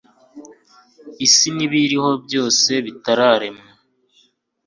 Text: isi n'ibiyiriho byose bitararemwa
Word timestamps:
isi 1.25 1.47
n'ibiyiriho 1.55 2.11
byose 2.25 2.71
bitararemwa 2.85 3.69